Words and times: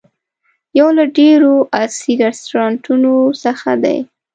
یو 0.79 0.87
له 0.97 1.05
ډېرو 1.17 1.53
عصري 1.79 2.13
رسټورانټونو 2.27 3.13
څخه 3.43 3.69
دی. 3.83 3.97